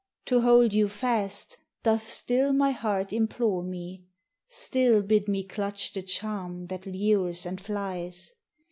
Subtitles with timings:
[0.25, 4.05] To hold you fast doth still my heart implore me?
[4.49, 8.33] Still bid me clutch the charm that lures and flies?